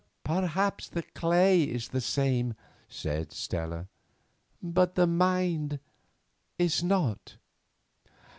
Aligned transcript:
"Perhaps 0.23 0.89
the 0.89 1.03
clay 1.03 1.61
is 1.61 1.89
the 1.89 2.01
same," 2.01 2.55
said 2.89 3.31
Stella, 3.31 3.87
"but 4.59 4.95
the 4.95 5.05
mind 5.05 5.79
is 6.57 6.83
not." 6.83 7.37